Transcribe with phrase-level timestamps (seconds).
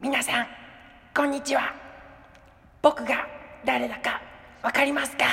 [0.00, 0.46] 皆さん
[1.14, 1.74] こんにちは。
[2.82, 3.26] 僕が
[3.64, 4.22] 誰だか
[4.62, 5.24] わかりますか？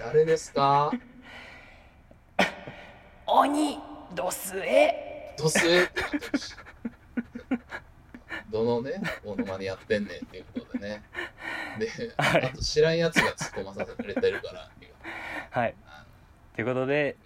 [0.00, 0.90] 誰ですか？
[3.26, 3.78] 鬼
[4.14, 5.88] ドスエドスエ
[8.50, 8.94] どのね、
[9.24, 11.02] モノマネやってんねんっていうことでね。
[11.78, 11.86] で、
[12.16, 12.44] はい。
[12.46, 14.62] あと知らんやつが突っ込まされてるから。
[14.64, 14.92] っていう。
[15.50, 16.04] はいあ
[16.54, 16.86] ということ。
[16.86, 17.16] で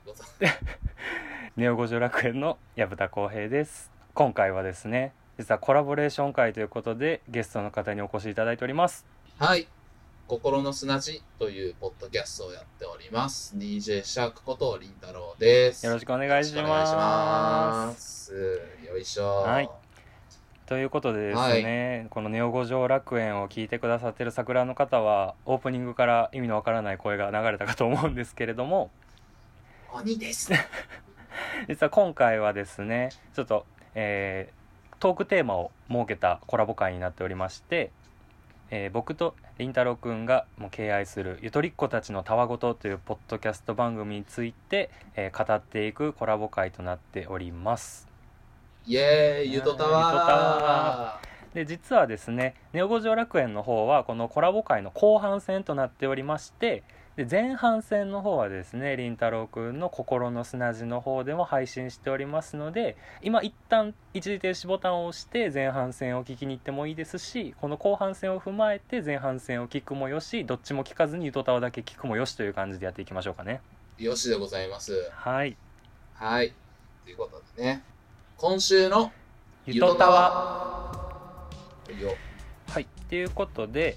[1.57, 9.07] ネオ五条楽園の薮田浩平です今回はですね実はコラボレーション会ということでゲストの方にお越しいただいております
[9.39, 9.67] はい。
[10.29, 13.55] 心の砂地というポッドキャストをやっております。
[13.57, 15.85] DJ シャークことりんたろうです。
[15.85, 18.61] よろしくお願いしよろくお願いしまますす。
[18.87, 19.43] よいしょ。
[19.43, 19.69] はい
[20.67, 28.91] ということでですね、このネオ五条楽園を聞いてくださってる桜の方はオープニングから意味のわからない声が流れたかと思うんですけれども
[29.93, 30.51] 鬼です。
[31.69, 34.63] 実は今回はですねちょっと、えー
[35.01, 37.91] トークテーマを設けたコラボ会になっておりまして、
[38.71, 48.09] えー僕とりんたろうくんがもう敬愛するゆとりっ子たちのたわごとというポッドキャスト番組について、えー語っていくコラボ会となっております。
[48.87, 51.21] イェーイ、ゆとたわ
[51.55, 56.83] で実はですねネオ五条楽園の方はこのコラボ会の後半戦となっておりまして
[57.17, 73.61] で前半戦の方はですねりんたろうくんの心の砂地の方でも配信しておりますので今一旦一時停止ボタンを押して前半戦を聞きに行ってもいいですしこの後半戦を踏まえて前半戦を聞くもよしどっちも聞かずにゆとたわだけ聞くもよしという感じでやっていきましょうかね。
[73.99, 75.11] よしでございます。
[75.13, 75.57] はい。
[76.15, 76.53] はい。
[77.05, 77.83] ということでね、
[78.37, 79.13] 今週の
[79.67, 81.03] ゆとたわ。
[82.01, 82.17] よ。
[82.69, 83.97] はい、ということで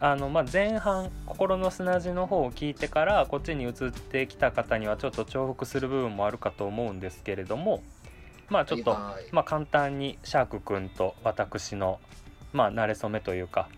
[0.00, 7.82] あの、まあ、前半「心の砂地」の方を聞いてからこっちに移ってきた方にはちょっと重複する部分もあるかと思うんですけれども
[8.48, 12.00] まあちょっと、まあ、簡単にシャーク君と私の、
[12.52, 13.68] まあ、馴れ初めというか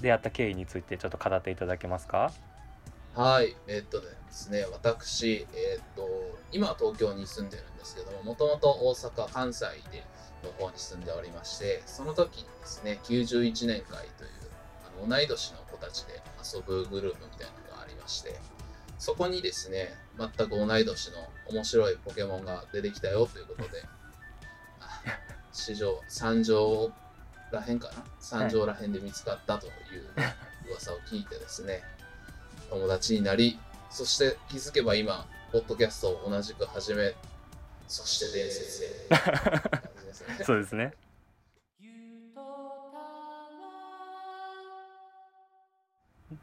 [0.00, 2.30] 出会った経緯についてちょっと語っていただけますか？
[3.14, 6.08] はい、えーっとですね、私、えーっと、
[6.52, 10.04] 今は東京に住んでるんですけども、もともと大阪、関西で
[10.44, 14.30] の方に住んでおりまして、その時にですね、91年会という、
[15.06, 16.20] 同い年の子たちで
[16.54, 18.38] 遊ぶグループみたいなのがありまして、
[18.98, 23.84] そこにですね、全く同い年の面白いポケモンが出てきたよということで、
[24.80, 25.00] あ
[25.52, 26.92] 史上三条
[27.52, 28.04] らへんかな？
[28.20, 29.72] 三条らへんで見つかったという
[30.68, 31.82] 噂を聞いてですね、
[32.70, 33.58] 友達になり、
[33.90, 37.14] そして気づけば今、ポッドキャストを同じく始め、
[37.86, 38.88] そして伝説へ。
[40.44, 40.92] そうですね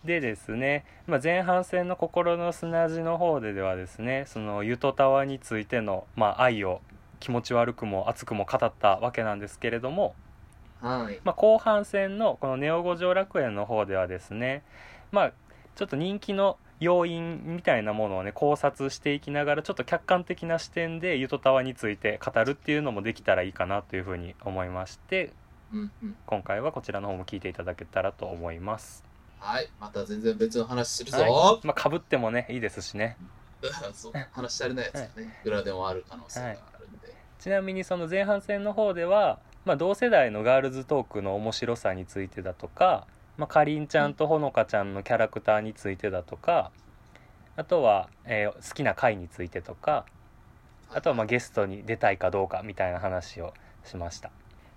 [0.03, 6.81] でですね、まあ、前半戦の心の砂地の方でではですねそのゆとたわについての、まあ、愛を
[7.19, 10.16] 気持ち悪くも熱くも語ったわけなんですけれども、
[10.81, 11.19] はい。
[11.23, 14.63] まあ、後半戦のこのネオ五条楽園の方ではですね
[15.12, 15.34] まあ
[15.75, 25.31] ちょっと人気の要因みたいなものをね考察していきながらちょっと客観的な視点でゆとたわについて語るっていうのもできたらいいかなというふうに思いまして
[25.72, 26.16] うんうん。
[26.25, 29.04] 今回はこちらの方も聞いていただけたらと思います
[29.45, 29.69] はい。
[29.79, 31.17] また全然別の話するぞ。
[31.19, 33.17] はまあかぶってもねいいですしね
[33.94, 37.13] そう話し足りないやつがね、裏でもある可能性があるんで。
[37.39, 43.07] ちなみにその前半戦の方では、まあ、同世代のガールズトークの面白さについてだとか、
[43.38, 46.72] まあ、かりんちゃんとほのかちゃんのキャラクターについてだとか
[47.55, 50.05] あとは、えー好きな回についてとか
[50.94, 53.53] あとはまあゲストに出たいかどうかみたいな話を
[53.84, 54.31] しました、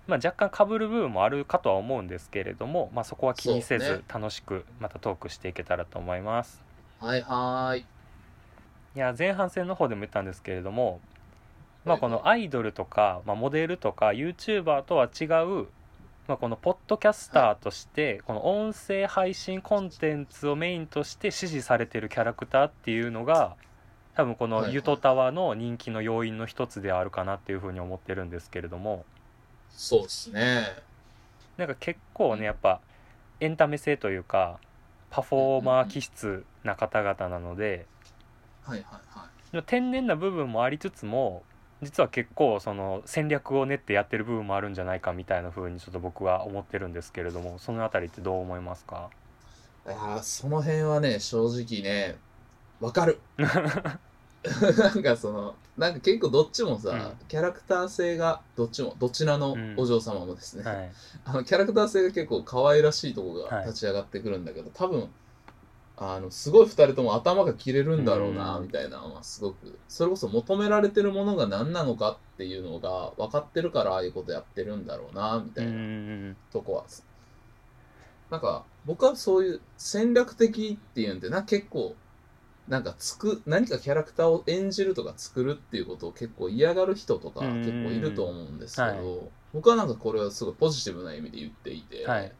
[0.09, 6.63] まあ、若干被る部分もあるかとは思うんですけれども、まあ、そこは気にせず楽しくまたトークしていけたらと思います。
[6.99, 7.85] はいはーい。
[8.95, 10.99] いや前半戦の方でも言ったんですけれども、
[11.85, 15.67] まあ、このアイドルとか、まあ、モデルとか YouTuber とは違う、
[16.27, 23.55] まあ、このポッドキャスターとしてこの音声配信コンテンツをメインとして支持されてるキャラクターっていうのが
[24.15, 29.05] 多分このゆとたわの人気の要因の一つであるかなっていうふうに思ってるんですけれども
[29.69, 30.67] そうですね。
[31.57, 32.79] なんか結構ねやっぱ
[33.39, 34.59] エンタメ性というか
[35.09, 37.85] パフォーマー気質な方々なので。
[38.63, 39.51] はいはいはい。
[39.51, 41.43] でも天然な部分もありつつも
[41.81, 49.09] 実は結構その戦略を練ってやってる部分もあるんじゃないかみたいな風にちょっと僕は思ってるんですけれどもそのあたりってどう思いますか？
[49.87, 52.17] いやーその辺はね、正直ね、
[52.79, 53.19] わかる。
[54.77, 57.27] なんかその、なんか結構どっちもさ、うん。
[57.27, 60.91] キャラクター性がどっちも、どちらのお嬢様もですね、はい。
[61.25, 63.65] あのキャラクター性が結構可愛らしいとこがはい。
[63.67, 65.09] 立ち上がってくるんだけど、多分
[66.01, 68.63] あのすごい2人とも頭が切れるんだろうなうん。
[68.63, 76.37] みたいなのはすごくそれこそ求められてるものが何なのかっていうのが分かってるからああいうことやってるんだろうなみたいなうん。
[76.53, 76.85] とこは。
[78.31, 81.95] なんか僕はそういう戦略的っていうんでな結構
[82.69, 87.57] なんかつく何かキャラクターを演じるとか作るっていうことを結構嫌がる人とかうん。
[87.61, 89.29] 結構いると思うんですけど、はい。
[89.53, 92.31] 僕はなんかこれはすごいポジティブな意味で言っていて、はい。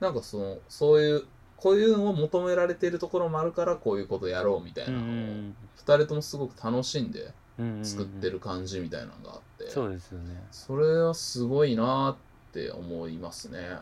[0.00, 1.24] なんかそのそういう
[1.56, 10.42] こういうのを求められているところもあるからこういうことやろうみたいなのをうん2人ともすごく楽しんでうん作ってる感じみたいなのがあって、そうですよね。
[10.50, 12.16] それはすごいな
[12.50, 13.78] って思いますね。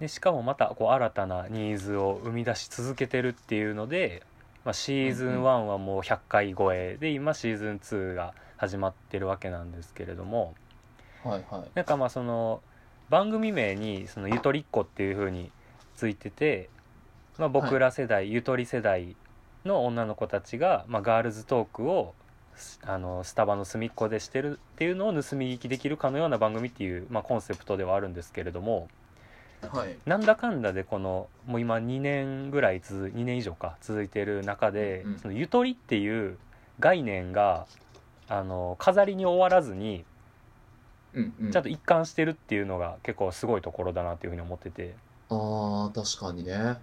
[0.00, 4.22] でしかもまたこう新たなニーズを生み出し続けてるっていうので、
[4.66, 10.54] まあ、シーズン1はもう100回超えで今シーズン2が始まってるわけなんですけれども。
[11.22, 11.70] はいはい。
[11.76, 12.60] なんかまあその
[13.08, 15.52] 番組名にそのゆとりっ子っていう風に
[15.94, 16.68] ついてて、
[17.38, 19.14] まあ、僕ら世代、ゆとり世代
[19.64, 22.14] の女の子たちが、まあ、ガールズトークを
[22.56, 28.88] すあのスタバの隅っこでしてるっていうのを盗み聞きできるかのような番組っていう、まあ、コンセプトではあるんですけれども
[29.72, 29.96] はい。
[30.06, 36.38] なんだかんだでこのもう今2年ぐらい続2年以上か続いてる中で、うんそのゆとりっていう
[36.78, 37.66] 概念が
[38.28, 40.04] あの飾りに終わらずに
[41.14, 44.94] うんうん、ちゃんと一貫してるっていうのが結構すごいところだなっていうふうに思ってて。
[45.30, 46.76] ああ確かにね。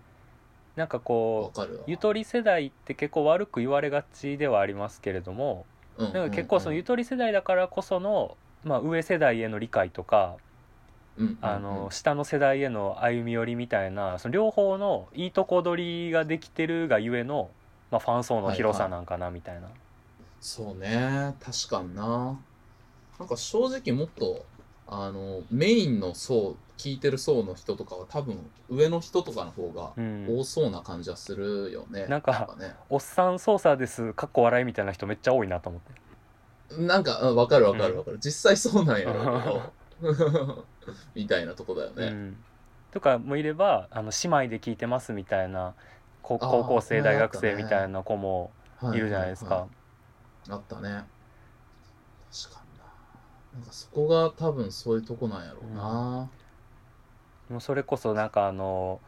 [0.76, 10.40] なんかわこうゆとり世代って結構悪く言われがちではありますけれどもうんうんなんか結構そのゆとり世代だからこその、まあ、上世代への理解とかうんうんうん
[11.42, 17.52] あの下の世代への歩み寄りみたいなその両方のいいとこ取りができてるがゆえの、
[17.92, 19.68] まあ、ファン層の広さなんかなみたいな、
[20.42, 21.36] そうね。
[21.40, 22.40] 確かにな。
[23.20, 24.44] なんか正直もっと
[24.88, 28.38] あのメインの層聞いてる層の人とかは多分
[28.70, 30.28] 上の人とかの方がうん。
[30.40, 32.74] 多そうな感じはするよね、なんかね。
[32.90, 36.02] おっさん操作ですかっこ笑いみたいな人めっちゃ多いなと思って。
[36.82, 39.62] なんかうんわかるわかるわかる、実際そうなんやろうけど
[41.16, 42.44] みたいなとこだよね、うん、
[42.92, 45.74] とかもいればあの姉妹で聞いてますみたいな
[46.22, 48.52] 高校生大学生みたいな子も
[48.94, 49.68] いるじゃないですか、はは
[50.50, 50.90] あったね。
[52.32, 52.86] 確かにな。
[53.54, 56.30] なんかそこが多分そういうとこなんやろうな、
[57.50, 59.00] もうそれこそなんかあの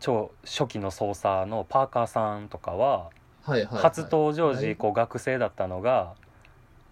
[0.00, 3.10] 超初期の操作のパーカーさんとかは
[3.42, 4.56] はいはい、はい、初登場はい。
[4.56, 6.14] 時こう学生だったのが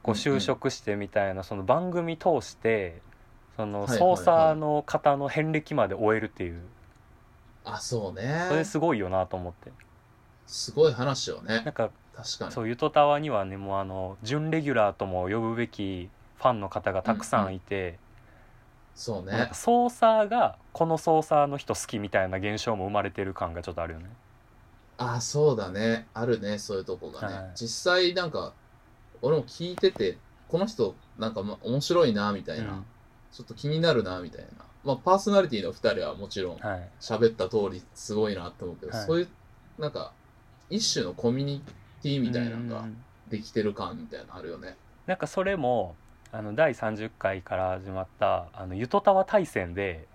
[0.02, 3.00] こううんうん就職してみたいなその番組通して
[3.62, 6.60] その操作の方の遍歴まで終えるっていう。
[7.64, 8.46] あそうね。
[8.48, 9.72] それすごいよなと思って。
[10.46, 11.62] すごい話よね。
[11.64, 12.52] なんか確かに。
[12.52, 17.54] そうゆとたわにはねもうあの準レギュラーとも呼ぶべきファンの方がたくさん。
[17.54, 17.98] いて、
[18.94, 19.32] そうね。
[19.32, 24.10] なんか操作がこの操作の人好きみたいな現象も生まれてる感がちょっとあるよね。
[24.98, 26.08] あそうだね。
[26.14, 27.50] あるねそういうとこがね、はい。
[27.54, 28.52] 実際なんか
[29.20, 30.18] 俺も聞いてて
[30.48, 32.84] この人なんかま面白いなみたいな、うん
[33.32, 34.64] ちょっと気になるなみたいな。
[34.84, 36.88] まあパーソナリティの2人はもちろんはい。
[37.00, 39.06] 喋った通りすごいなって思うけど、はい。
[39.06, 39.29] そういう
[39.79, 40.12] なんか
[40.70, 41.62] 一種のコミュニ
[42.02, 42.87] ティみたいなのが
[43.29, 44.76] できてる感みたいなのあるよね、
[45.06, 45.94] なんかそれも
[46.32, 50.06] あの第30回から始まったあのゆとたわ大戦で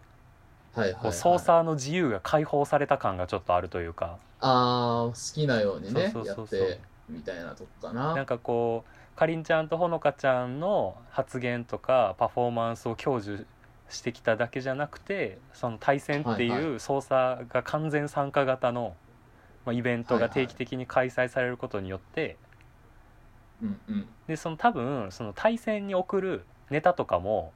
[0.75, 4.18] はいはい、はい、操作の自由が解放された感がちょっとあるというか。
[4.40, 6.60] あー好きなようにねそうそうそうそう。
[6.60, 8.14] やってみたいなとこかな。
[8.14, 13.46] なんかこうかりんちゃんとほのかちゃんの発言とかパフォーマンスを享受
[13.90, 16.76] してきただけじゃなくてその対戦ってはいい。
[16.76, 18.95] う操作が完全参加型の、
[19.66, 22.38] まあ、イベントが定期的に開催されることによって、
[24.28, 27.54] でその多分その対戦に送るネタとかも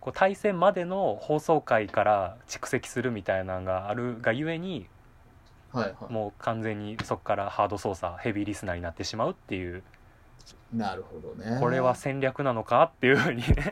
[0.00, 4.86] こう対戦までの放送回から蓄積するみたいなのがあるがゆえに
[5.72, 6.12] はいはい。
[6.12, 9.82] もう完全にそこからハード操作ヘビーリスナーになってしまうっていう
[10.72, 11.58] なるほどね。
[11.60, 13.70] これは戦略なのかっていうふうにね。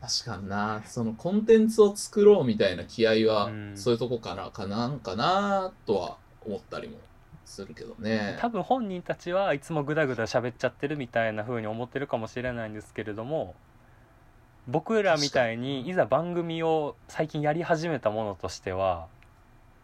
[0.00, 0.82] 確かにな。
[0.86, 3.76] そのコンテンツを作ろうみたいな気合は、うん。
[3.76, 6.96] そういうとこかなかなんかなとは思ったりも
[7.44, 8.36] するけどね。
[8.40, 13.54] 多分本人たちはいつもグダグダ喋っちゃってるみたいな風に思ってるかもしれないんですけれども
[14.66, 19.06] 僕らみたいにいざ番組を最近やり始めたものとしては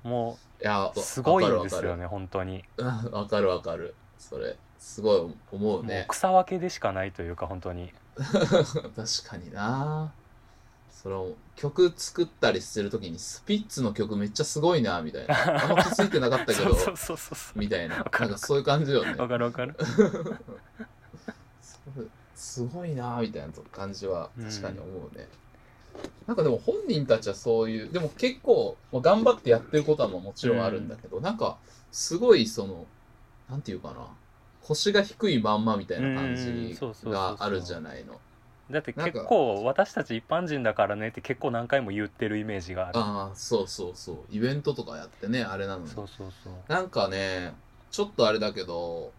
[0.03, 2.65] もいやうすごいんですよね本当に。
[3.13, 7.93] わかるわかるそれすごい思うもうね草分けでしかないというか本当に。
[8.17, 10.13] 確かにな。
[10.91, 15.65] その曲作ったりするときにスピッツの曲めっちゃすごいなみたいな。
[15.65, 16.77] あんま気づいてなかったけど
[17.57, 17.97] みたいな。
[17.97, 19.13] なんかそういう感じよね。
[19.13, 19.75] うわかるわかる。
[22.35, 25.29] すごいなみたいな感じは確かに思うね、
[26.27, 31.59] なんかでも本人たちはそういうでも結構、まあ、頑張ってやってることはもちろんあるんだけど、なんか
[31.93, 32.87] すごいその
[33.51, 34.07] なんていうかな。
[34.63, 38.21] 腰が低いまんまみたいな感うんじがあるじゃないの。
[38.71, 42.99] だって結構私たち一般人だからねって結構何回も言ってるイメージがある。
[42.99, 44.17] ああそうそうそう。
[44.31, 45.89] イベントとかやってねあれなのに。
[45.89, 46.53] そうそうそう。
[46.69, 47.53] なんかね
[47.91, 49.13] ちょっとあれだけど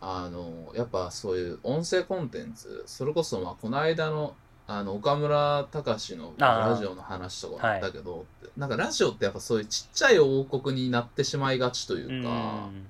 [0.00, 4.36] あのやっぱそういう音声コンテンツそれこそまあこの間の
[4.68, 8.24] あの岡村隆史のラジオの話とかもあったけど、
[8.56, 12.30] なんかラジオってやっぱそういうちっちゃい王国になってしまいがちというか、う
[12.70, 12.86] ん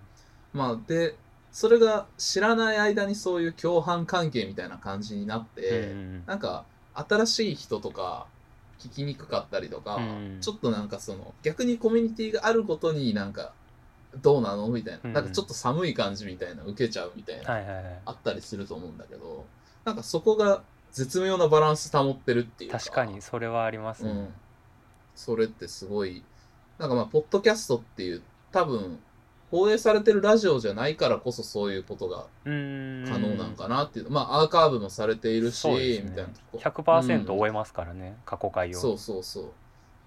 [0.53, 1.17] まあで
[1.51, 8.27] それが知らない間にそういう共犯関係みたいな感じになって、うんなんか新しい人とか
[8.79, 13.53] 聞きにくかったりとか、うんちょっとなんかその逆にコミュニティがあることになんか
[14.21, 17.85] どうなのみたいな、うんなんかちょっと寒い感じみたいな受けちゃうみたいな、はいはいはい。
[18.07, 19.47] あったりすると思うんだけど
[19.85, 24.29] なんかそこが絶妙なバランス保ってるっていうか確かにそれはありますね、うん、
[25.15, 26.23] それってすごい
[26.79, 28.99] なんかまあポッドキャストっていう多分
[29.53, 33.05] 放映されてるラジオじゃないからこそそういうことがうん。
[33.07, 36.01] 可能なんかなっていう、まあアーカーブもされているし、ね。
[36.03, 36.59] みたいなとこ。
[36.59, 37.39] 100%うん。
[37.39, 38.79] 終えますからね、過去回を。
[38.81, 39.45] そうそうそう。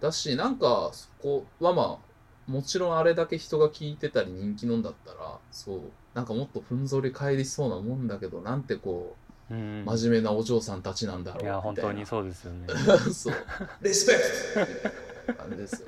[0.01, 5.79] だしなんかそこはまあもちろんあれだけ人が聞いてたり人気のんだったらそう。
[6.15, 9.15] なんかもっとふんぞり返りそうなもんだけどなんてこ
[9.51, 9.83] うん。
[9.83, 11.83] う真面目なお嬢さんたちなんだろういやみたいな。
[11.83, 12.67] 本当にそうですよね。
[13.13, 13.35] そう。
[13.83, 15.43] リスペクト!
[15.43, 15.87] 感じですよ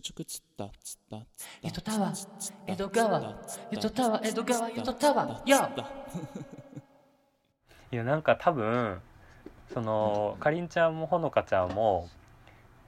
[0.00, 2.12] チクつったつったつったゆとたわ
[2.66, 3.34] 江戸川
[3.70, 5.70] ゆとたわ江戸川ゆとたわよ
[7.92, 9.00] いやなんか多分
[9.72, 12.08] そのかりんちゃんもほのかちゃんも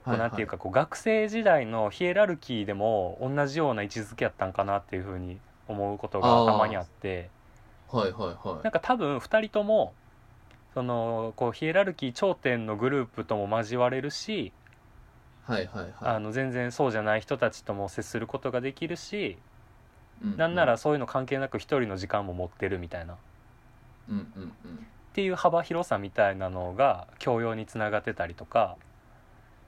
[0.05, 7.29] こうなんていうかこう学生時代のヒエラルキーでも同じような位置づけやったんかなっていうふうに思うことがたまにあって
[7.91, 9.93] はいはいはいなんか多分2人とも
[10.73, 14.51] そのこうヒエラルキー頂点のグループとも交われるし
[15.49, 15.93] はいはいはい。
[16.01, 19.37] あの全然そうじゃない人たちとも接することができるし
[20.23, 23.13] うんなんならそういうの関係なく一人の時間も持ってるみたいな。
[23.13, 23.17] っ
[24.09, 24.85] うんうんうん。
[25.13, 28.77] ていう幅広さみたいなのが教養につながってたりとか。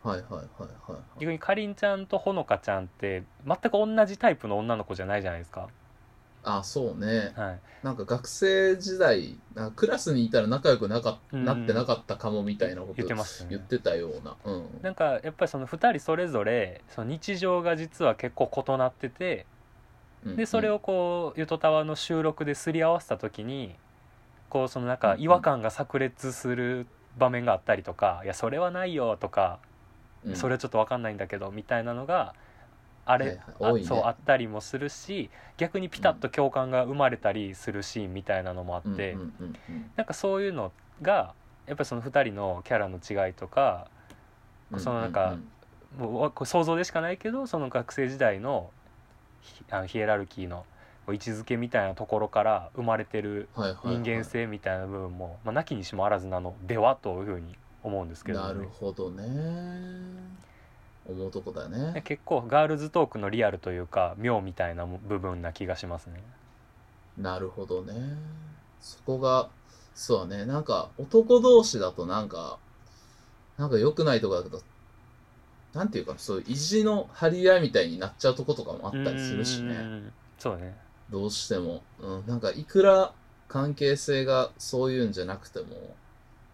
[0.03, 1.19] はいはいはいはいはい。
[1.19, 5.67] 逆にかりんちゃんとほのかちゃんって全く同じタイプの女の子じゃないじゃないですか。
[6.43, 7.33] あそうね。
[7.35, 9.37] はい、なんか学生時代
[9.75, 13.49] クラスにいたら仲良くなかっうんなってなかったかもみたいなこと言ってましたね。
[13.51, 14.35] 言ってたような。
[14.43, 14.79] うん。
[14.81, 19.45] なんかやっぱりその2人それぞれその日常が実は結構異なってて
[20.25, 23.75] うんでそれをこうゆとたわの収録ですり合わせた時に
[24.49, 29.59] こうそのなんか違和感が炸裂する場面があったりとか「いやそれはないよ」とか
[30.25, 32.35] うん「それはちょっと分かんないんだけど」みたいなのが
[33.05, 39.17] あれ、はいそうあったりもするし逆にピタッと共感が生まれたりするシーンみたいなのもあって、
[39.95, 41.33] なんかそういうのが
[41.67, 43.87] やっぱりその2人のキャラの違いとか
[44.71, 45.37] うんそのなんか
[46.45, 48.71] 想像でしかないけどその学生時代の
[49.41, 50.65] ヒあのヒエラルキーの
[51.07, 53.49] 位置づけみたいなところから生まれてる
[53.83, 59.23] 人間性みたいな部分も、まあ、なきにしもあらずなのではというふうに思うんですけど、なるほどね
[61.07, 62.01] 思うとこだでね。
[62.03, 66.21] 結構ガールズトークのリアルというか妙みたいな部分な気がしますね。
[67.17, 67.93] なるほどね。
[68.79, 69.49] そこが
[69.93, 70.45] そうだね。
[70.45, 72.57] なんか男同士だとなんか
[73.57, 74.61] なんか良くないとこだけど
[75.73, 79.75] なんていうかそういう意地の張り合いみたいになっちゃうとことかもあったりするしね。
[79.75, 80.13] うん。
[80.37, 80.75] そうね。
[81.09, 83.13] どうしても、うん、なんかいくら
[83.47, 85.95] 関係性がそういうんじゃなくても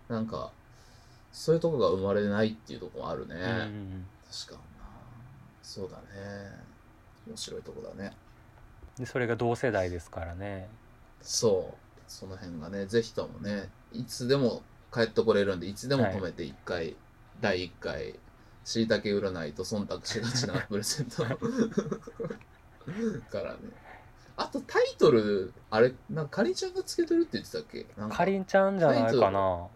[0.10, 0.52] なんか
[1.38, 3.38] そういうとこが生まれないっていうとこもあるね、う
[3.70, 4.86] ん確かにな。
[5.62, 6.02] そうだね。
[7.28, 8.12] 面白いとこだね。
[8.98, 10.68] でそれが同世代ですからね。
[11.22, 11.78] そう。
[12.08, 12.88] その辺がね。
[12.88, 16.96] ぜひともねいつでも帰ってこれるんでいつでも止めて1回、
[17.40, 18.16] 第1回
[18.66, 21.24] しいたけ占いと忖度しがちな プレゼント。
[23.30, 23.60] からね。
[24.38, 27.84] あとタイトルあれなんかかりんちゃんがつけてるって言ってたっけ？
[28.10, 29.68] かりんちゃんじゃないかな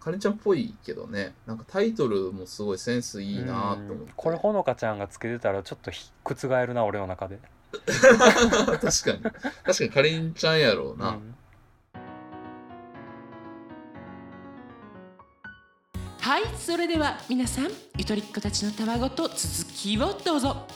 [0.00, 1.34] かりんちゃんっぽいけどね。
[1.46, 3.92] なんかタイトルもすごいセンスいいなと思って。
[3.92, 4.08] うん。
[4.16, 7.38] これほのかちゃんがつけてたらちょっとひ覆るな俺の中で、
[7.86, 8.90] 確かに。
[8.90, 11.34] 確かにかりんちゃんやろうな、うん。
[16.20, 19.36] はいそれでは皆さんゆとりっ子たちのたわごと続
[19.74, 20.66] きをどうぞ。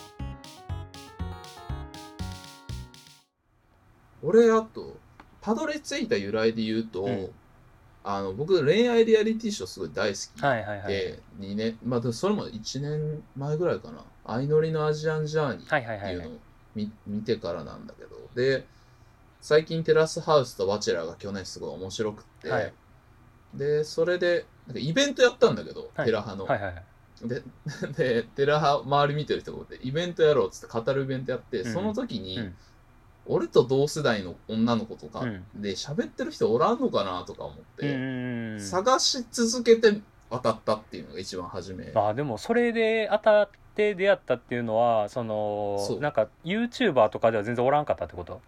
[4.21, 4.97] 俺あと
[5.41, 7.29] たどり着いた由来で言うと、うん
[8.05, 11.19] あの僕恋愛リアリティショーすごい大好きで、はいはいはい。
[11.39, 16.39] 2年まあそれも1年前ぐらいかな「相乗りのアジアンジャーニー」ってはいいうはいのを
[16.75, 18.13] 見見てからなんだけど。
[18.35, 18.65] で
[19.41, 22.73] 最近テラスハウスとバチェラーが去年すごい面白くって、はい。
[23.53, 26.05] でそれでなんかイベントやったんだけど、はい。
[26.05, 26.85] テラハの、はいはいはい。
[27.27, 27.43] で
[27.97, 31.73] でテラハ周り見てる人がいてイベントやろうっつって語るイベントやって、うん。
[31.73, 32.55] その時に、うん
[33.25, 35.43] 俺と同世代の女の子とかうん。
[35.55, 41.91] で喋ってる人おらんのかなとか思っうて、ん探し続けて渡ったっていうのが一番初め。
[41.95, 45.99] あでもそれで当たって出会ったっていうのはそのそう。
[45.99, 48.41] なんか YouTuber とかでは全然おらんかったってこと？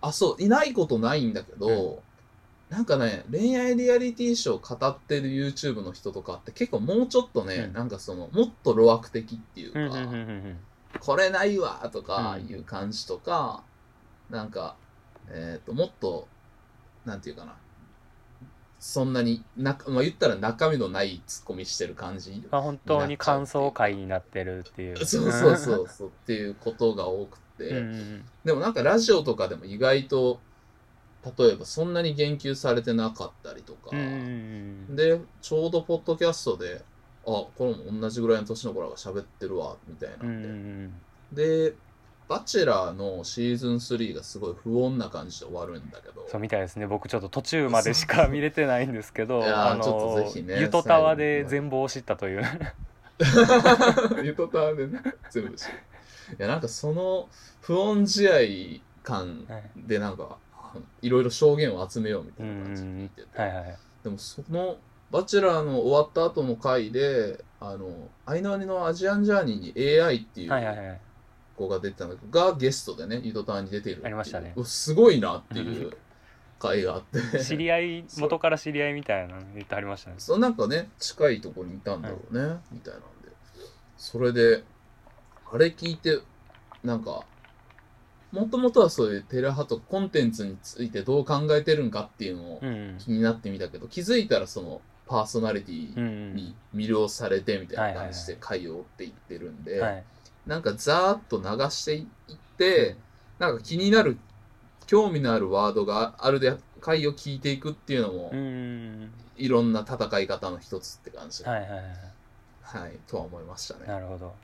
[0.00, 2.02] あそういないことないんだけど、
[2.68, 7.72] なんかね恋愛リアリティショー語ってる YouTube の人とかって結構もうちょっとね、うん。
[7.72, 10.56] なんかそのもっと路悪的っていうか、うんうんうんうん
[11.00, 12.46] これないわとかうん。
[12.46, 13.62] いう感じとか、
[14.30, 14.76] なんか、
[15.30, 16.28] えっ、と、もっと、
[17.04, 17.56] なんていうかな、
[18.78, 22.46] そんなにな、まあ、言ったら中身のないツッコミしてる感じ。
[22.50, 25.04] まあ本当に感想会になってるっていう。
[25.04, 27.82] そうそうそうそうっていうことが多くて、
[28.44, 30.40] でもなんかラジオとかでも意外と、
[31.36, 36.84] 例えばそんなに言及されてなかったりとか、で、ちょうどポッドキャストで、
[37.26, 40.92] あ、これも同じぐらいの年の子らが喋ってるわ、みたいなうん
[41.32, 41.70] で、ん。
[41.70, 41.74] で、
[42.28, 46.86] バチェラーのシーズン3がすごい不穏な感じで終わるんだけど、そうみたいですね。
[46.86, 52.42] 僕ちょっと途中までしか見れてないんですけどいやーあのちょっとぜひねゆとたわで全貌を知ったという。
[54.22, 55.74] ゆとたわでね、全部知る。
[56.38, 57.28] いや、なんかその
[57.62, 60.36] 不穏試合感でなんか、
[61.02, 64.76] いろいろ証言を集めようみたいな感じで聞いてて、はいはいはいでもその
[65.10, 71.00] バチェラーの終わった後の回で、あの、アイナワニのアジアンジャーニーに AI っていうはいはいはい
[71.58, 74.54] 子が出てたのがゲストでね、ゆとたわに出てるありましたね。
[74.64, 75.92] すごいなっていう
[76.60, 77.20] 回があって。
[77.44, 80.16] 知り合い元から知り合いみたいなの言ってありましたね。
[80.18, 83.08] そうなんかね近いところにいたんだろうね、みたいなんで。
[83.96, 84.62] それで
[85.52, 86.20] あれ聞いて
[86.84, 87.24] なんか
[88.30, 92.98] もともとはそういうテレハとコンテンツについてどう考えてるんかっていうのをうんうん。
[92.98, 100.04] 気になってみたけど、気づいたらそのパーソナリティうんうんに魅了されてみたいな感じで回を追っていってるんで、はい
[100.48, 102.96] なんかざーっと流していって、
[103.38, 104.18] なんか気になる
[104.86, 108.32] 興味のあるワードがあるで回を聞いていくっていうのも、
[109.36, 111.82] いろんな戦い方の一つって感じ、うんはいはいはい。
[112.62, 113.86] はい、とは思いましたね。
[113.86, 114.34] なるほど。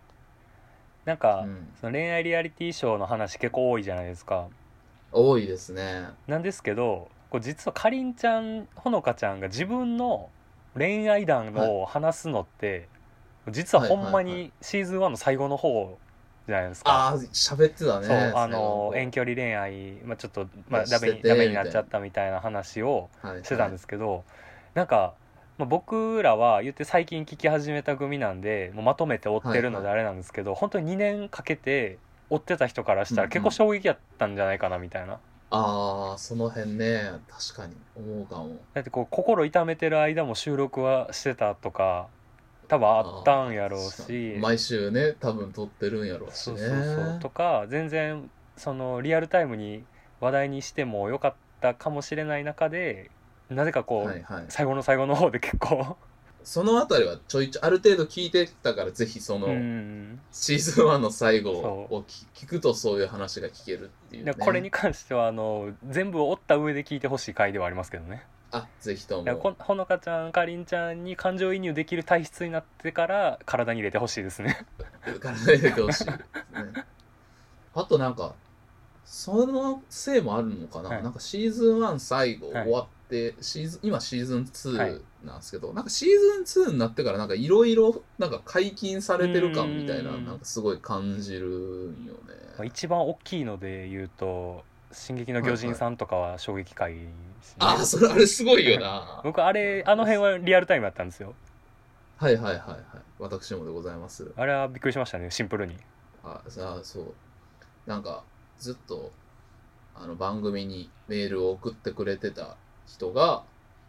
[1.07, 4.49] なんか、うん、その恋愛リアリティショーの話結構多いじゃないですか。
[5.11, 6.09] 多いですね。
[6.27, 10.29] なんですけどこう実はかりんちゃんほのかちゃんが自分の
[10.75, 12.89] 恋愛談を話すのって、
[13.51, 15.99] 実はほんまはいはいはにシーズン1の最後の方
[16.47, 18.07] じゃないですか、ああ、喋ってたね。
[18.07, 24.25] そうあの遠距離恋愛、まあ、ちょっと、まあ、ダメにダメになっちゃったみたいな話をはいしてたんですけど、
[24.75, 25.15] なんか、
[25.57, 35.19] まあ、僕らは言って最近聞き始めた組なんでもうまとめて追ってるのであれなんですけど、本当に2年かけて追ってた人からしたらうんうん結構衝撃やったんじゃないかなみたいな。
[35.51, 38.57] ああ、その辺ね、確かに思うかも。
[38.75, 42.09] だってこう心痛めてる間も収録はしてたとか
[42.75, 46.59] 多分あったんやろうし毎週ね、多分撮ってるんやろうしね。
[46.59, 49.85] そうそうそうとか全然そのリアルタイムに
[50.21, 53.11] 話題にしてもよかったかもしれない中で
[53.49, 54.45] なぜかこう、はいはい。
[54.49, 55.97] 最後の最後の方で結構
[56.43, 64.33] そのあたりはちょいちょい、ある程度聞いてたから、ぜひその、うんシーズン1の最後そを聞聞くとそういう話が聞けるっていう、ね。
[64.33, 69.37] でこれに関してはあの全部追った上で聞いてほしい回ではありますけどねあ、ぜひとも。
[69.37, 74.65] こほのかちゃんかりんちゃんに感情移入できる体質になってから体に入れてほしいですね
[75.21, 76.19] 体入れてほしいね。
[77.75, 78.37] あとなんか、
[79.05, 92.15] そのせいもあるのかな、はいなんかシーズン1最後はい終わって、シーズン今シーズンはい2なんですけど、なんかシーズン2になってからなんかいろいろなんか解禁されてる感みたいな、うんなんかすごい感じるんよ
[92.59, 92.67] ね。
[92.67, 94.63] 一番大きいので言うと
[94.95, 97.01] 「進撃の巨人」さんとかは衝撃回で
[97.43, 99.21] すね、ああ、それあれすごいよな。
[99.25, 101.35] 僕あれあの辺はリアルタイムだったんですよ。
[102.17, 102.81] はいはいはいはい。
[103.19, 104.33] 私もでございます。
[104.37, 105.77] あれはびっくりしましたねシンプルに。
[106.23, 107.15] あさあそう。
[107.87, 108.25] なんか
[108.59, 109.13] ずっと
[109.95, 113.43] あの番組にメールを送ってくれてた人が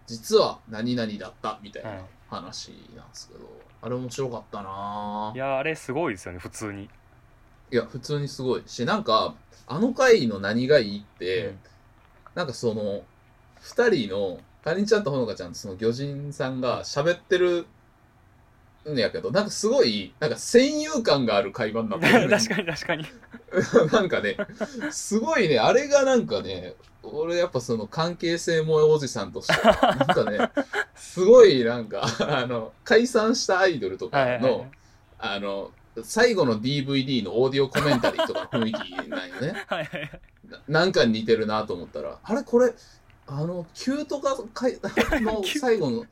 [0.06, 2.00] 実は何々だったみたいなはい。
[2.28, 3.48] 話なんですけど、
[3.82, 6.90] あれ面白かったないやあれすごいですよね普通に、
[7.72, 8.64] いや普通にすごい。
[8.66, 9.36] しなんか
[9.68, 11.60] あの回の何がいいって、うん。
[12.36, 13.04] なんかその
[13.62, 17.66] 2人のかりんちゃんとほのかちゃんとその魚人さんが喋ってる
[18.92, 22.30] んやけどなんかすごいなんか戦友感がある会話になってる。
[22.30, 23.06] 確かに確かに。
[23.92, 24.38] なんかね、
[24.92, 30.52] すごいね、あれがなんかね、俺やっぱその関係性萌えおじさんとして、なんかね、
[30.96, 34.68] すごいなんか、あの、解散したアイドルとはいはいかの、
[35.20, 35.72] あの、
[36.04, 39.66] 最後の DVD のオーディオコメンタリーとかの雰囲気なんよね。
[39.68, 40.22] はいはいはい。
[40.50, 42.44] ななんかに似てるなと思ったら、あれ？
[42.44, 42.74] これ、
[43.28, 44.78] あの、キュートがかい
[45.22, 46.06] の 最後の、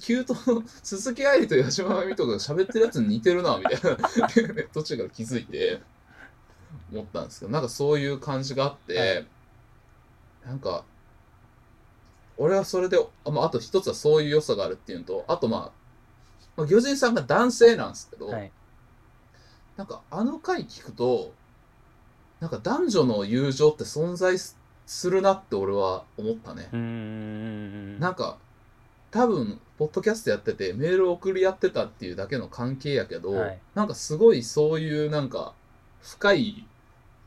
[0.00, 3.96] キュートの鈴木愛理と八島真美とかが喋ってるやつに似てるな、みたいな、
[4.72, 5.80] 途中から気づいて、
[6.92, 9.26] 思ったんですけど、なんかそういう感じがあって、はい。
[10.46, 10.84] なんか、
[12.36, 15.60] 俺はそれで、あ,、まあ、あと一つはそういう良さがあるっていうのと、あとまあ、
[16.56, 18.52] まあ、魚人さんが男性なんですけど、はい
[19.78, 21.32] なんかあの回聞くと、
[22.40, 26.68] なんか男女の友情って存在すするなって俺は思ったね。
[28.00, 28.38] なんか、
[29.10, 35.52] 多分、ポッドキャストやってて、メール送り合ってたっていうだけの関係やけど、はいなんかすごいそういうなんか、
[36.02, 36.66] 深い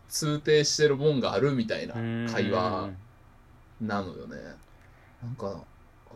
[0.09, 1.93] 通底してるもんがあるみたいな
[2.29, 2.89] 会話
[3.79, 4.37] なのよね。
[5.23, 5.63] なんか、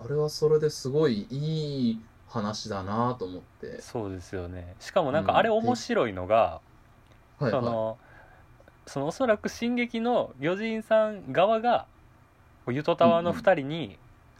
[0.04, 3.82] あれはそれですごいいい話だなと思って。
[3.82, 4.76] そうですよね。
[4.80, 6.62] しかもなんかあれ面白いのが、
[7.40, 7.98] はいはその
[8.88, 11.88] そのおそらく進撃の魚人さん側が
[12.68, 13.98] ゆとたわの2人に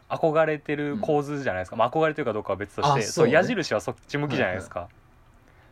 [0.08, 3.32] 憧れてる構図じゃないですか、まあ、憧れてるかどうかは別としてあそうね。
[3.32, 4.88] 矢印はそっち向きじゃないですか、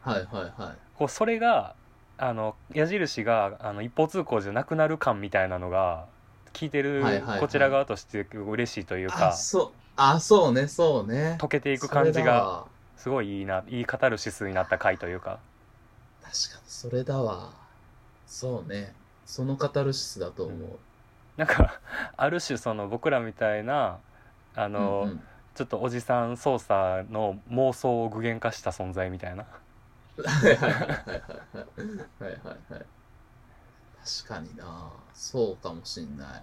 [0.06, 0.08] い。
[0.08, 0.78] はいはいはい。
[0.96, 1.74] こうそれが
[2.18, 6.06] あの矢印があの一方通行じゃなくなる感みたいなのが
[6.52, 7.40] 聞いてるはいはいはい。
[7.40, 9.83] こちら側として嬉しいというあ、かそう。
[9.96, 11.38] あそうねそうね。
[11.40, 15.38] 溶けていく感じがすごいいいないいカタルシスになった回というか。
[16.22, 17.52] 確かにそれだわ。
[18.26, 18.94] そうね。
[19.26, 20.78] そのカタルシスだと思う、うん、
[21.36, 21.80] なんか
[22.16, 23.98] ある種その僕らみたいな
[24.54, 25.22] あの、うんうん、
[25.54, 29.44] ちょっとおじさん操作の妄想を具現化した存在みたいな。
[30.24, 30.94] はいはいはいはい
[32.22, 32.86] はいはい
[34.04, 34.92] 確かにな。
[35.14, 36.42] そうかもしんない。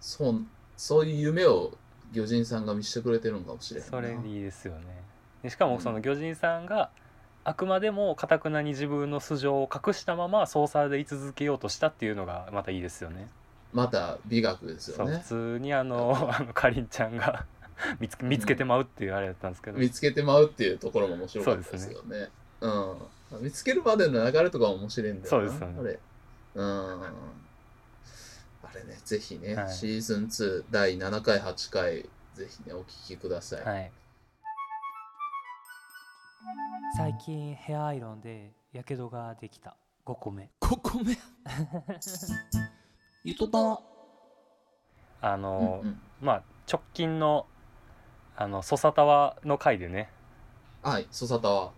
[0.00, 1.76] そうそういう夢を
[2.14, 3.90] 魚人さんが見せてくれてるのかもしれんな。
[3.90, 5.02] それいいですよね。
[5.42, 6.90] でしかもその魚人さんが
[7.44, 13.28] あくまでもかたくなに自分の素性を隠したまま操作で居続けようとしたっていうのがまたいいですよね。
[13.72, 15.18] また美学ですよね。
[15.18, 17.44] 普通にあのあのかりんちゃんが
[18.00, 22.30] 見つけ見つけてまうっていうあれだったんですけど、見つけてまうっていうところも面白かったですよね。
[22.60, 23.42] うん。
[23.42, 25.98] 見つけるまでの流れとかも面白いんだよなそうですよね。
[26.54, 27.00] うん
[28.70, 29.72] あれねぜひね、はい。
[29.72, 33.92] シーズン2第7回8回ぜひねお聞きください、はい。
[36.96, 39.76] 最近ヘアアイロンでやけどができた。
[40.06, 41.16] 5個目ここめ。
[43.24, 43.58] ゆとた。
[43.58, 43.80] わ
[45.22, 46.00] あの、うんうん。
[46.20, 47.46] まあ直近の
[48.36, 50.10] あのソサタワの回でね。
[50.82, 51.72] はいソサタワ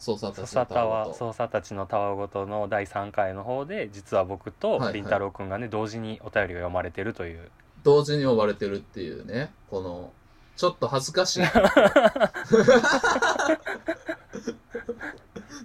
[0.00, 1.14] ソサソタサタワと。
[1.14, 4.94] ソサたちのたわごとの第3回の方で実は僕とはいはい。
[4.94, 7.50] りんたろうくんがね同時にお便りが読まれてるという。
[7.82, 10.10] 同時に呼ばれてるっていうねこの
[10.56, 11.44] ちょっと恥ずかしい。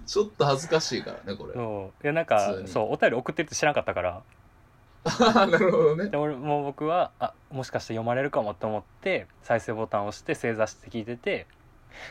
[0.06, 1.54] ちょっと恥ずかしいからねこれ。
[1.54, 2.04] そう。
[2.04, 4.22] いやなんかそうお便り送ってるって知らなかったから。
[5.34, 6.10] なるほどね。
[6.10, 11.46] で俺もう僕はあもしかして読まれるかもと思って再生ボタンを押して正座して聞いてて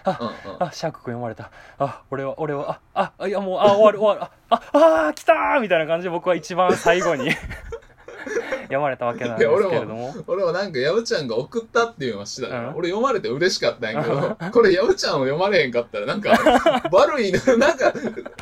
[0.05, 0.63] うんうん。
[0.63, 1.51] あシャーク君読まれた。
[1.77, 4.31] あ俺は俺はああいやもうあ終わる終わる。
[4.49, 7.31] あああー来たーみたいな感じで僕は一番最後に
[8.65, 10.13] 読まれたわけなんですけれども。
[10.27, 12.75] 俺はなんかヤブちゃんが送ったっていうのは知ってたから、うん。
[12.75, 16.31] 俺読まれて嬉しかったんやけどこれヤブちゃんを読まれへんかったらなんか
[16.91, 17.93] 悪いななんか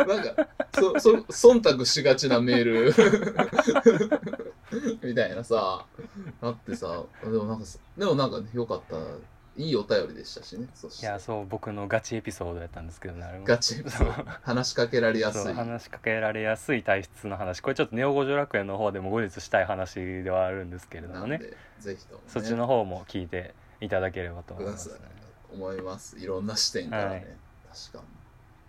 [0.05, 1.11] なんかそそ
[1.51, 2.93] 忖度しがちなメール。
[5.03, 5.85] みたいなさ
[6.41, 7.65] だってさでもなんか
[7.97, 8.95] でもなんか、ね、よかった
[9.55, 10.67] いいお便りでしたしね
[11.01, 13.45] いやそう僕のガチエピソードやったんですけどねあれも。
[13.45, 14.07] ガチそう。
[14.41, 15.53] 話しかけられやすい。
[15.53, 17.61] 話しかけられやすい体質の話。
[17.61, 21.39] これちょっとネオ五条楽園の方でも後日したい話ではあるんですけれどもね。
[21.79, 24.95] ぜひとも、ね、そっちの方も聞いていただければと思います、ね
[25.53, 26.17] 思います。
[26.17, 27.25] いろんな視点からね、はい。
[27.71, 28.03] 確か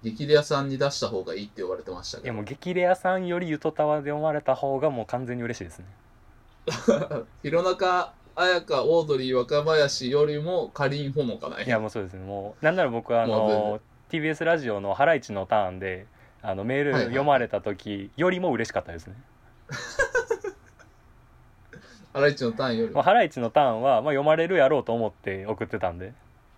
[0.03, 0.13] に。
[0.13, 2.27] 激レアさんに出した方がいいって言われてましたけど。
[2.27, 5.87] いやもう激レアさんよりゆとたわで読まれた方がもう完全に嬉しいですね。
[7.43, 11.61] 弘中綾香オードリー若林よりもかりんほのかな。
[11.61, 12.25] いいやもうそうですね。
[12.25, 16.07] もうなんなら僕はあもの TBS ラジオの「ハライチのターンで」
[16.43, 19.15] あのメール読まれた時よりも嬉しかったですね、
[22.13, 22.93] ハライチのターンより。
[22.93, 26.13] まあ、もハライチのターンは、まあ、読まれるやろうと思って送ってたんで。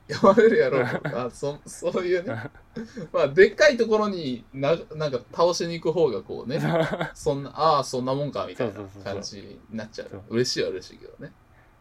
[0.09, 0.85] 読まれるやろう
[1.17, 2.51] あそそういうね。
[3.13, 6.61] まあでっかいところにななんか倒しに行く方がこうね
[7.15, 10.23] そんなああそんなもんかみたいな感じになっちゃう。
[10.31, 11.33] 嬉しいは嬉しいけどね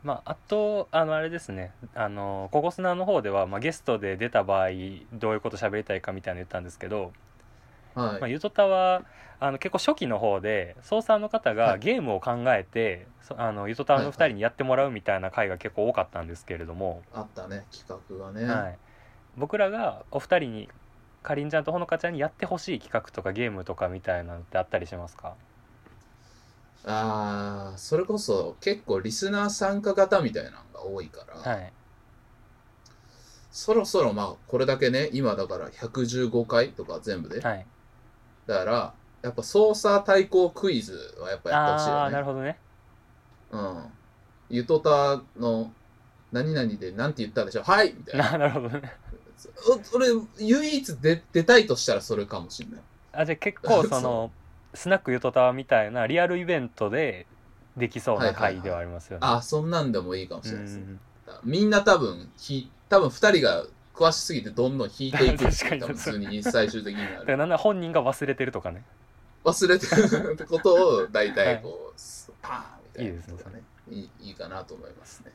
[0.06, 1.74] まあ、あとあのあれですね。
[1.96, 4.68] あのココスナの方では、まあ、ゲストで出た場合
[5.14, 7.12] どういうこと喋りたいかみたいなの言ったんですけど、
[7.96, 9.04] はい、まあ、ゆとたは
[9.40, 11.74] あの結構初期の方で操作の方はい。
[11.74, 18.78] がゲームを考えて、そあのゆとたわの2人にやってもらうみたいな回が結構多かったんですけれども、あったね企画がね、はい、
[19.38, 20.70] 僕らがお二人に
[21.24, 25.36] かりんちゃんとほのかちゃんにやってほしい企画とかゲームとかみたいなのってあったりしますか？
[26.88, 31.74] あーそれこそ結構リスナー参加型みたいなのが多いから、はい。
[33.52, 37.66] そろそろまあこれだけね今だから115回とか全部で、はい。
[38.46, 38.94] だから
[39.24, 42.58] やっぱ操作対抗クイズはやっぱやってほしいああよねなるほどね。
[43.52, 43.84] うん。
[44.50, 45.72] ゆとたの
[46.32, 47.96] 何々でなんて言ったでしょはい！
[47.98, 48.32] みたいな。
[48.34, 48.94] な なるほどね。
[49.94, 52.82] お俺唯一出出たいとしたらそれかもしれない。
[53.14, 54.32] あじゃあ結構そ その
[54.76, 57.28] スナックゆとたわみたいなリアルイベントで
[57.78, 58.54] できそうなはいはいはい。
[58.56, 61.00] 回ではありますよね、あそんなんでもいいかもしうれないですねん。
[61.44, 65.82] みんな多分ひ多分2人が詳しすぎてどんどん引いていく 確かに。
[65.82, 67.38] 多分普通に最終的になだからる。
[67.40, 68.84] なんなら本人が忘れてるとかね。
[69.44, 75.32] 忘れてるってことを大体こう、パーンみたいないいですねいいいいかなと思いますね。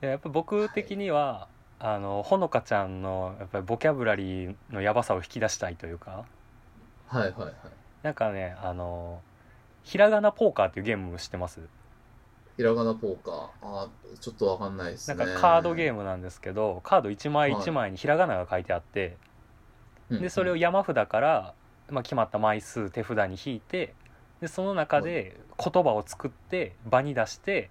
[0.00, 6.24] でやっぱ僕的には、あのほのかちゃんのやっぱりボキャブラリーのやばさを引き出したいというか。
[7.06, 7.54] はいはいはい
[8.02, 9.20] なんかねあの
[9.82, 11.60] ひらがなポーカーっていうゲーム知ってます？
[12.56, 13.48] ひらがなポーカー。
[13.62, 15.16] あーちょっとわかんないですね。
[15.16, 19.16] なんかカードゲーム、ムなんですけどカード1枚1枚にひらがなが書いてあって、
[20.10, 20.20] うん。
[20.20, 21.54] でそれを山札から、
[21.90, 23.94] まあ、決まった枚数手札に引いて
[24.40, 27.70] でその中で言葉を作って場に出して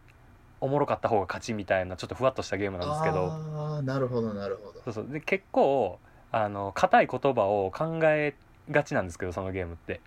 [0.60, 3.32] おもろかった方が勝ちみたいなちょっとふわっとしたゲームなんですけど。
[3.32, 4.82] ああなるほどなるほど。
[4.84, 5.08] そうそう。
[5.12, 6.00] で結構
[6.32, 8.36] あの硬い言葉を考え
[8.70, 10.02] がちなんですけどそのゲームって、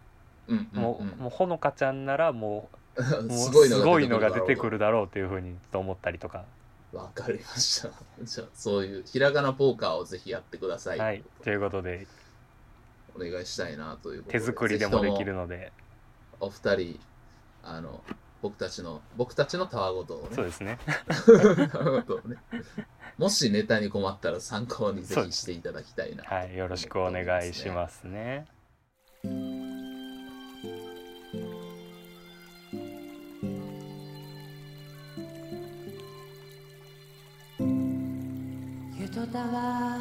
[0.48, 3.50] うんうんもうもうほのかちゃんなら もうす
[3.82, 5.06] ごいのが出てくるだろう。
[5.06, 6.44] っていうふうにと思ったりとか。
[6.92, 7.90] うわかりました。
[8.22, 10.98] じゃあそういうひらがなポーカーをぜひやってください。
[10.98, 11.24] はい。
[11.42, 12.06] ということで
[13.16, 15.72] お願いしたいなということ手作りでもできるので。
[16.40, 17.00] お二人
[17.62, 18.02] あの
[18.42, 20.28] 僕たちの僕たちのたわごとをね。
[20.32, 20.78] そうですね。
[22.26, 22.38] ね。
[23.16, 26.56] もしネタに困ったら参考にぜひしていただきたいなはい。
[26.56, 28.46] よろしくお願いしますね
[39.34, 39.40] た。
[39.40, 39.98] わ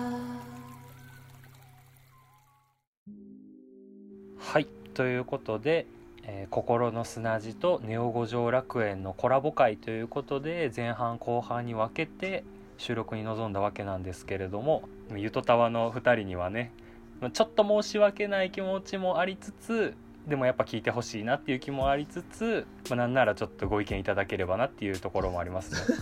[4.38, 4.67] はい。
[4.93, 5.88] ということで、
[6.24, 12.43] えー心の砂地とネオ五条楽園のコラボ会ということで前半後半に分けて
[12.78, 14.84] 収録に臨んだわけなんですけれども
[15.15, 16.72] ゆとたわの2人にはね
[17.19, 19.96] まあちょっと申し訳ない気持ちもありつつ
[20.28, 25.98] でもやっぱ聞いてほしいなっていう気もありつつ、まあ、なんならちょっとご意見いただければなっていうところもありますね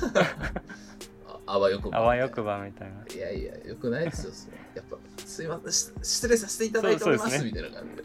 [1.52, 3.14] ああわよくばあわよくばみたいな。
[3.14, 4.56] いやいやよくないですよ。
[4.74, 7.98] やっぱすいませんし失礼させていただいておりますみたいな感じ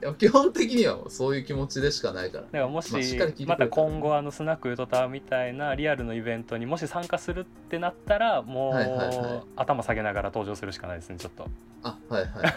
[0.00, 0.14] で。
[0.18, 2.44] 基本的にはそういう気持ちでしかないから。
[2.44, 9.42] だからもし,、まあしまた今後あのスナックゆとたわみたいなリアルのイベントにもし参加するってなったらもう、はいはいはい。
[9.56, 11.48] 頭下げながら登場するしかないですねちょっと。
[11.82, 12.54] あはいはいはい。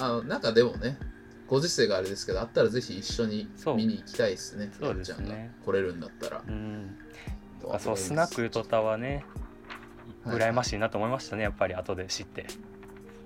[0.00, 0.98] あのなんかでもね
[1.48, 4.72] ご時世があれですけどあったらぜひ一緒に見に行きたいですね。
[4.80, 5.18] そうですね。
[5.18, 6.42] やっちゃんが来れるんだったら。
[6.48, 6.96] うん。
[7.78, 9.22] そうスナックゆとたはい
[10.26, 12.46] 羨ましいなと思いましたねやっぱり後で知って、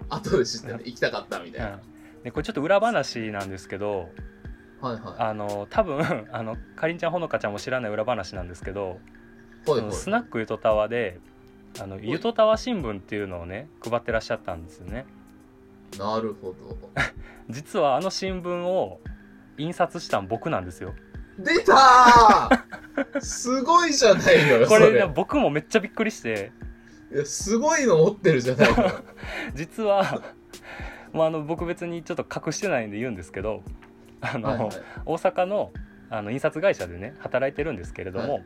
[0.08, 1.76] 後で知ってね行きたかったみたいな、う
[2.20, 4.08] ん、でこれちょっと裏話なんですけど
[4.84, 5.14] はいはい。
[5.18, 9.00] あの多分 あのかりんちゃんほのかちゃんも知らない裏話なんですけど
[9.66, 9.92] ほいほい。
[9.92, 11.18] スナックゆとたわで
[11.80, 12.10] あのい。
[12.10, 15.06] ゆとたわ新聞っていうのをね配ってらっしゃったんですよね。
[15.98, 16.54] なるほ
[17.48, 19.00] 実はあの新聞を
[19.56, 20.94] 印刷したん僕なんですよ。
[21.38, 23.20] ど出たー！
[23.22, 25.06] すごいじゃないのよこれ。
[25.06, 26.52] 僕もめっちゃびっくりして
[27.14, 28.90] いやすごいの持ってるじゃないのよ
[29.54, 30.20] 実は、
[31.12, 33.62] まあ、あの僕別にちょっと隠してないんで言うんですけど
[34.20, 34.68] あの、はいはい。
[35.06, 35.72] 大阪の
[36.10, 38.40] あの印刷会社でね働いてるんですけれども、は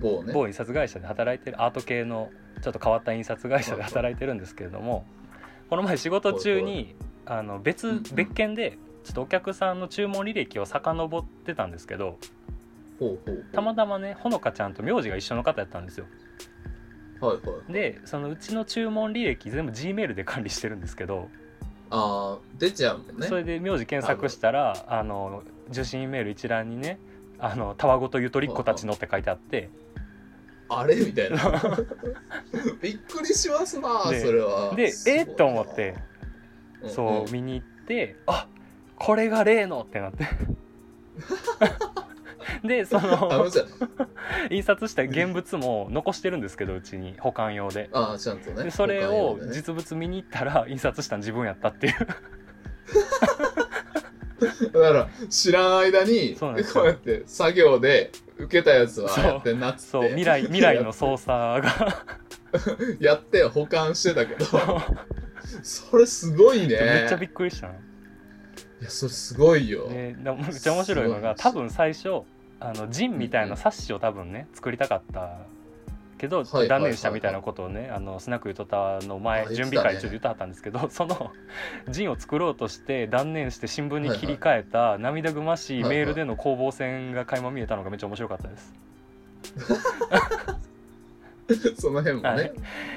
[0.00, 0.32] 某ね。
[0.32, 2.30] 某印刷会社で働いてるアート系の
[2.62, 5.04] ちょっと変わった印刷会社で働いてるんですけれども
[5.68, 12.18] この前仕事中にあの別別件でちょっとお客さんの注文履歴を遡ってたんですけど
[13.52, 16.06] たまたまねほのかちゃんと名字が一緒の方やったんですよ
[17.20, 17.72] はいはい。
[17.72, 21.28] でそのうちの注文履歴全部 G メールで管理してるんですけど、
[21.90, 23.26] ああ出ちゃうもんね。
[23.26, 26.98] それで名字検索したらあの受信メール一覧にね
[27.38, 29.70] 「あのたわごとゆとりっ子たちの」って書いてあって。
[30.68, 30.96] あれ？
[30.96, 31.36] みたいな。
[32.82, 34.74] びっくりしますなでそれは。
[34.74, 35.96] でえっと思ってん。
[36.88, 38.48] そう見に行ってあ
[38.96, 40.24] これが例のってなって
[42.66, 43.46] でそあの
[44.50, 47.88] 印刷した現物も残してるんですけどうちに保管用で。
[47.92, 48.64] ああちゃんとね。
[48.64, 51.94] でそれを実物見に行ったら印刷したん自分やったっていう。
[54.72, 56.74] だから知らん間にそうなんですよ。
[56.74, 59.24] こうやって作業で受けたやつはそう。
[59.24, 59.90] やってんなっつって。
[59.90, 62.04] そう未来未来の操作が。
[63.00, 64.46] やって保管してたけど。
[65.62, 66.78] それすごいね。
[66.80, 67.74] めっちゃびっくりしたの
[68.80, 72.22] いやそれすごいよ、ででもめっちゃ面白いのが多分最初
[72.60, 75.38] あのジンみたいな冊子を多分ね作りたかった
[76.18, 77.32] けど断念したみたい。
[77.32, 81.32] なことをねあのスナックゆとたの前準備会中で言ってはったんですけど その
[81.88, 85.84] ジンを作ろうとして断念して新聞に切り替えた涙ぐましい。
[85.84, 88.74] メールでの攻防戦が垣間見えたのがめっちゃ面白かったです。
[91.78, 92.52] その辺もね、はい。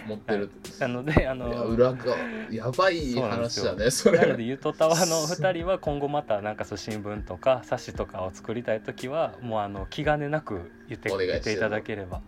[0.07, 2.17] 持ってる、なのであの裏側
[2.49, 12.21] やばい話だねそなのれでゆとたわの2人は今後またなんかそう新聞とか冊子とかを作りたい時はもうあの気兼ねなく言って言っていただければ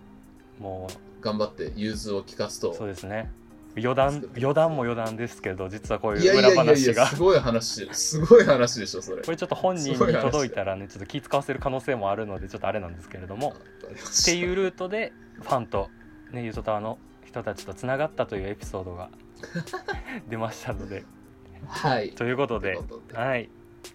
[0.59, 0.87] も
[1.21, 2.71] 頑張って融通を聞かすと。
[2.71, 3.31] うそうですね。
[3.77, 7.03] 余談余談も余談ですけど実はこういう裏話が。
[7.03, 9.21] やすごい話すごい話でしょそれ。
[9.21, 13.53] これちょっと本人に届いたらねちょっと気使わせる可能性もあるのでちょっとあれなんですけれども。
[13.91, 15.89] っていうルートでファンと、
[16.31, 19.09] ね、ゆとたわの人たちとつながったというエピソードが
[20.29, 21.03] 出ましたので。
[21.67, 22.11] はい。
[22.11, 22.79] ということで
[23.13, 23.49] はい、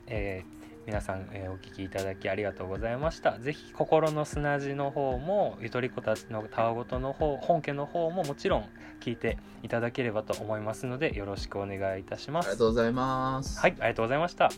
[0.06, 3.40] えー皆さん、えーお聞きいただきありがとうございました。
[3.40, 8.68] ぜひ心の砂地の方もゆとり子たちのたわごとの方本家の方ももちろん
[9.00, 12.46] 聞いていただければと思いますのでよろしくお願いいたします。
[12.46, 13.58] ありがとうございます。
[13.58, 14.48] はいありがとうございました。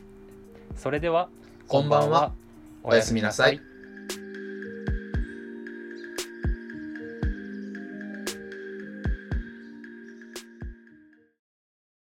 [0.76, 1.30] それでは。
[1.66, 2.32] こんばんは。
[2.82, 3.67] おやすみなさい